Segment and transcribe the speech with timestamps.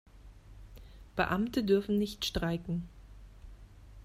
[1.15, 2.89] Beamte dürfen nicht streiken.